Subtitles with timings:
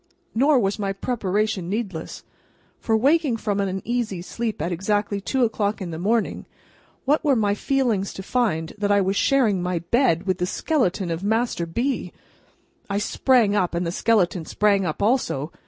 [0.33, 2.23] Nor was my preparation needless,
[2.79, 6.47] for, waking from an uneasy sleep at exactly two o'clock in the morning,
[7.05, 11.11] what were my feelings to find that I was sharing my bed with the skeleton
[11.11, 12.11] of Master B.!
[12.89, 15.51] I sprang up, and the skeleton sprang up also.